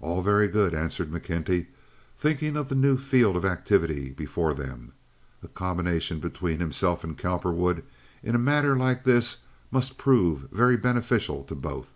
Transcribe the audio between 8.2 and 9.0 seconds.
in a matter